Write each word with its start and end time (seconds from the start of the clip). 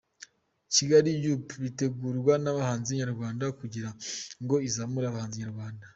KigaliUp! 0.73 1.47
itegurwa 1.69 2.33
n’abahanzi 2.43 2.91
Nyarwanda 3.01 3.45
kugira 3.59 3.89
ngo 4.43 4.55
izamure 4.67 5.05
abahanzi 5.07 5.37
Nyarwanda. 5.43 5.85